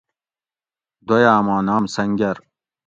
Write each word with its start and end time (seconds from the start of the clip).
دویاماں 1.07 1.61
نام 1.67 1.83
سنگر 1.95 2.35